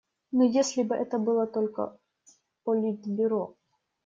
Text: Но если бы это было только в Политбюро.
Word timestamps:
Но 0.31 0.45
если 0.45 0.81
бы 0.81 0.95
это 0.95 1.19
было 1.19 1.45
только 1.45 1.95
в 2.23 2.31
Политбюро. 2.63 3.55